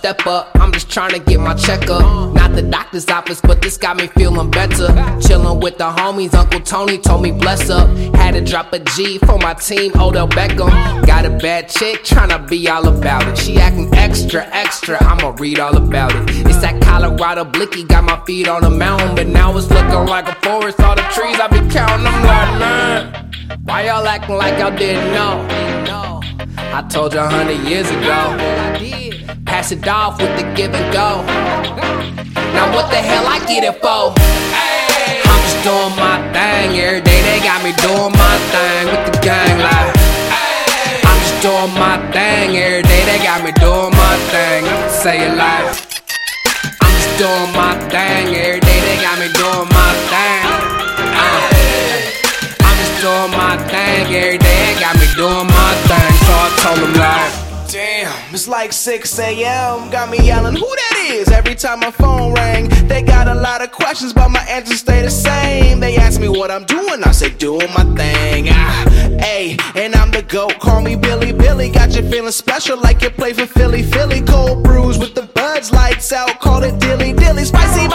step 0.00 0.26
up. 0.26 0.48
I'm 0.54 0.72
just 0.72 0.90
trying 0.90 1.10
to 1.10 1.18
get 1.18 1.40
my 1.40 1.52
checkup. 1.52 2.00
Not 2.32 2.52
the 2.52 2.62
doctor's 2.62 3.06
office, 3.08 3.38
but 3.42 3.60
this 3.60 3.76
got 3.76 3.98
me 3.98 4.06
feeling 4.06 4.50
better. 4.50 4.88
Chilling 5.20 5.60
with 5.60 5.76
the 5.76 5.90
homies, 5.90 6.32
Uncle 6.32 6.60
Tony 6.60 6.96
told 6.96 7.20
me 7.20 7.32
bless 7.32 7.68
up. 7.68 7.86
Had 8.16 8.32
to 8.32 8.40
drop 8.40 8.72
a 8.72 8.78
G 8.78 9.18
for 9.18 9.36
my 9.36 9.52
team, 9.52 9.92
Odell 9.96 10.26
Beckham. 10.26 10.70
Got 11.06 11.26
a 11.26 11.30
bad 11.30 11.68
chick, 11.68 12.02
tryna 12.02 12.48
be 12.48 12.66
all 12.66 12.88
about 12.88 13.28
it. 13.28 13.36
She 13.36 13.58
acting 13.58 13.94
extra, 13.94 14.46
extra, 14.46 14.96
I'ma 15.04 15.34
read 15.38 15.58
all 15.58 15.76
about 15.76 16.14
it. 16.14 16.46
It's 16.46 16.62
that 16.62 16.80
Colorado 16.80 17.44
blicky, 17.44 17.84
got 17.84 18.04
my 18.04 18.24
feet 18.24 18.48
on 18.48 18.62
the 18.62 18.70
mountain, 18.70 19.14
but 19.14 19.26
now 19.26 19.54
it's 19.58 19.68
looking 19.68 20.06
like 20.06 20.28
a 20.28 20.34
forest. 20.46 20.80
All 20.80 20.96
the 20.96 21.02
trees 21.12 21.38
I 21.38 21.48
be 21.48 21.60
counting, 21.68 22.06
I'm 22.06 22.24
like, 22.24 22.58
man. 22.58 23.30
Why 23.64 23.84
y'all 23.84 24.06
acting 24.06 24.36
like 24.36 24.58
y'all 24.58 24.74
didn't 24.74 25.12
know? 25.12 25.46
I 26.56 26.86
told 26.88 27.14
a 27.14 27.28
hundred 27.28 27.60
years 27.68 27.90
ago. 27.90 28.99
Pass 29.46 29.70
it 29.70 29.86
off 29.86 30.20
with 30.20 30.34
the 30.36 30.42
give 30.54 30.74
and 30.74 30.92
go. 30.92 31.22
Now 32.54 32.66
what 32.74 32.90
the 32.90 32.98
hell 32.98 33.26
I 33.26 33.38
get 33.46 33.62
it 33.62 33.78
for? 33.78 34.10
I'm 34.10 35.40
just 35.46 35.62
doing 35.62 35.94
my 35.94 36.18
thing 36.34 36.78
every 36.80 37.00
day. 37.02 37.20
They 37.22 37.38
got 37.38 37.62
me 37.62 37.70
doing 37.78 38.10
my 38.10 38.36
thing 38.50 38.86
with 38.90 39.04
the 39.06 39.18
gang 39.22 39.58
like. 39.62 39.94
I'm 41.06 41.18
just 41.22 41.38
doing 41.42 41.72
my 41.78 41.98
thing 42.10 42.58
every 42.58 42.82
day. 42.82 43.02
They 43.06 43.18
got 43.22 43.44
me 43.46 43.52
doing 43.62 43.94
my 43.94 44.14
thing. 44.34 44.66
Say 44.90 45.22
it 45.22 45.34
loud. 45.38 45.78
I'm 46.82 46.94
just 46.98 47.14
doing 47.22 47.50
my 47.54 47.78
thing 47.86 48.34
every 48.34 48.60
day. 48.60 48.80
They 48.82 48.98
got 48.98 49.18
me 49.22 49.30
doing 49.38 49.68
my 49.70 49.90
thing. 50.10 50.46
Uh, 51.14 51.40
I'm 52.66 52.76
just 52.82 52.96
doing 52.98 53.30
my 53.38 53.54
thing 53.70 54.10
every 54.10 54.38
day. 54.38 54.74
They 54.74 54.80
got 54.82 54.98
me 54.98 55.06
doing 55.14 55.46
my 55.46 55.70
thing. 55.86 56.12
So 56.26 56.32
I 56.34 56.48
told 56.62 56.78
them 56.82 56.94
like. 56.98 57.49
Damn, 57.70 58.34
it's 58.34 58.48
like 58.48 58.72
6 58.72 59.16
a.m. 59.20 59.90
Got 59.90 60.10
me 60.10 60.18
yelling, 60.26 60.56
who 60.56 60.66
that 60.66 61.08
is? 61.12 61.28
Every 61.28 61.54
time 61.54 61.78
my 61.78 61.92
phone 61.92 62.34
rang, 62.34 62.68
they 62.88 63.00
got 63.00 63.28
a 63.28 63.34
lot 63.34 63.62
of 63.62 63.70
questions, 63.70 64.12
but 64.12 64.28
my 64.28 64.40
answers 64.40 64.80
stay 64.80 65.02
the 65.02 65.10
same. 65.10 65.78
They 65.78 65.96
ask 65.96 66.20
me 66.20 66.28
what 66.28 66.50
I'm 66.50 66.64
doing, 66.64 67.04
I 67.04 67.12
say, 67.12 67.30
doing 67.30 67.68
my 67.72 67.84
thing. 67.94 68.48
Ah, 68.50 68.84
hey, 69.20 69.56
and 69.76 69.94
I'm 69.94 70.10
the 70.10 70.22
GOAT, 70.22 70.58
call 70.58 70.82
me 70.82 70.96
Billy 70.96 71.32
Billy. 71.32 71.70
Got 71.70 71.94
you 71.94 72.02
feeling 72.10 72.32
special 72.32 72.76
like 72.76 73.02
you 73.02 73.10
play 73.10 73.32
for 73.32 73.46
Philly, 73.46 73.84
Philly. 73.84 74.20
Cold 74.22 74.64
brews 74.64 74.98
with 74.98 75.14
the 75.14 75.22
buds, 75.22 75.72
lights 75.72 76.12
out, 76.12 76.40
call 76.40 76.64
it 76.64 76.76
Dilly 76.80 77.12
Dilly. 77.12 77.44
Spicy 77.44 77.86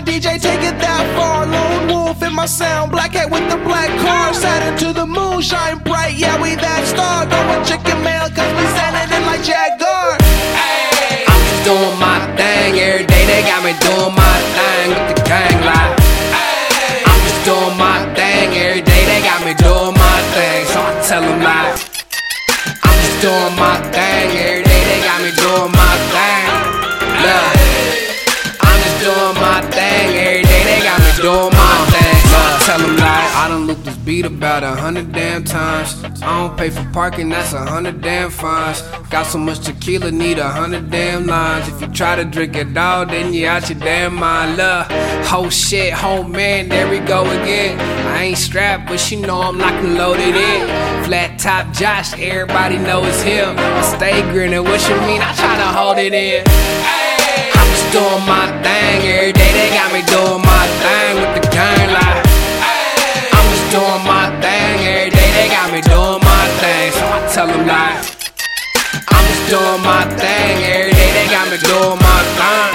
my 0.00 0.12
DJ 0.12 0.40
take 0.40 0.62
it 0.62 0.78
that 0.80 1.04
far. 1.16 1.46
Lone 1.46 1.88
Wolf 1.88 2.22
in 2.22 2.32
my 2.32 2.46
sound, 2.46 2.90
black 2.90 3.12
hat 3.12 3.30
with 3.30 3.44
the 3.50 3.56
black 3.68 3.90
car. 4.00 4.32
Sat 4.32 4.62
into 4.64 4.92
the 4.92 5.06
moon, 5.06 5.42
shine 5.42 5.78
bright, 5.78 6.14
yeah, 6.16 6.40
we 6.40 6.54
that 6.56 6.84
star. 6.88 7.26
Going 7.28 7.62
chicken 7.68 8.00
mail, 8.02 8.28
cause 8.32 8.52
we 8.56 8.64
sending 8.76 9.10
it 9.12 9.22
like 9.28 9.42
Jaguar. 9.44 10.16
Hey. 10.56 11.24
I'm 11.28 11.42
just 11.52 11.64
doing 11.68 11.96
my 12.00 12.18
thing 12.36 12.80
every 12.80 13.04
day. 13.04 13.24
They 13.28 13.42
got 13.44 13.60
me 13.60 13.76
doing 13.84 14.14
my 14.16 14.36
thing 14.56 14.88
with 14.88 15.06
the 15.12 15.16
gang 15.28 15.58
like. 15.68 15.92
I'm 17.04 17.20
just 17.28 17.42
doing 17.44 17.76
my 17.76 17.98
thing 18.16 18.56
every 18.56 18.84
day. 18.84 19.02
They 19.04 19.20
got 19.20 19.44
me 19.44 19.52
doing 19.52 19.94
my 20.00 20.18
thing, 20.32 20.60
so 20.72 20.78
I 20.80 20.92
tell 21.04 21.24
them 21.24 21.40
like. 21.44 21.76
I'm 22.88 22.96
just 23.04 23.18
doing 23.20 23.54
my 23.58 23.76
thing 23.92 24.28
every 24.32 24.64
day. 24.64 24.82
They 24.88 25.00
got 25.04 25.18
me 25.20 25.30
doing 25.36 25.72
my 25.76 25.94
thing. 26.08 26.48
Look, 27.20 27.52
I'm 28.64 28.78
just 28.80 28.98
doing 29.04 29.36
my 29.44 29.60
about 34.24 34.62
a 34.62 34.70
hundred 34.70 35.12
damn 35.12 35.44
times. 35.44 36.02
I 36.22 36.40
don't 36.40 36.56
pay 36.56 36.70
for 36.70 36.84
parking, 36.92 37.28
that's 37.28 37.52
a 37.52 37.64
hundred 37.64 38.00
damn 38.00 38.30
fines. 38.30 38.82
Got 39.10 39.26
so 39.26 39.38
much 39.38 39.60
tequila, 39.60 40.10
need 40.10 40.38
a 40.38 40.48
hundred 40.48 40.90
damn 40.90 41.26
lines. 41.26 41.68
If 41.68 41.80
you 41.80 41.88
try 41.88 42.16
to 42.16 42.24
drink 42.24 42.56
it 42.56 42.76
all, 42.76 43.06
then 43.06 43.32
you 43.32 43.46
out 43.46 43.68
your 43.68 43.78
damn 43.78 44.14
mind. 44.14 44.56
Love, 44.56 44.86
oh 45.32 45.48
shit, 45.50 45.92
oh 46.02 46.22
man, 46.22 46.68
there 46.68 46.88
we 46.90 46.98
go 47.00 47.22
again. 47.22 47.78
I 48.08 48.24
ain't 48.24 48.38
strapped, 48.38 48.88
but 48.88 49.00
she 49.00 49.16
know 49.16 49.40
I'm 49.40 49.58
locked 49.58 49.84
and 49.84 49.94
loaded 49.94 50.36
in. 50.36 51.04
Flat 51.04 51.38
top 51.38 51.72
Josh, 51.72 52.12
everybody 52.18 52.78
know 52.78 53.04
it's 53.04 53.22
him. 53.22 53.56
I 53.58 53.82
stay 53.96 54.22
grinning, 54.32 54.64
what 54.64 54.80
you 54.88 54.96
mean? 55.06 55.20
I 55.22 55.34
try 55.34 55.56
to 55.56 55.70
hold 55.78 55.98
it 55.98 56.12
in. 56.12 56.44
I'm 56.46 57.68
just 57.70 57.92
doing 57.92 58.26
my 58.26 58.59
doing 69.50 69.82
my 69.82 70.04
thing 70.14 70.62
every 70.62 70.92
day. 70.92 71.10
They 71.10 71.26
got 71.28 71.50
me 71.50 71.58
doing 71.58 71.98
my 71.98 72.20
thing. 72.38 72.70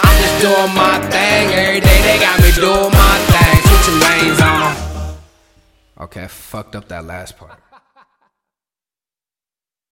I'm 0.00 0.16
just 0.22 0.36
doing 0.40 0.72
my 0.74 0.96
thing 1.12 1.52
every 1.52 1.80
day. 1.80 2.00
They 2.08 2.18
got 2.18 2.40
me 2.40 2.50
doing 2.56 2.90
my 2.90 3.16
thing. 3.32 3.56
Switching 3.68 4.00
lanes 4.00 4.40
on. 4.40 4.74
Okay, 6.04 6.24
I 6.24 6.28
fucked 6.28 6.74
up 6.76 6.88
that 6.88 7.04
last 7.04 7.36
part. 7.36 7.63